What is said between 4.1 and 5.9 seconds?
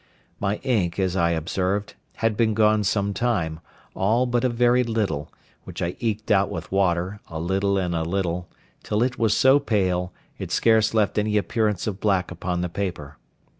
but a very little, which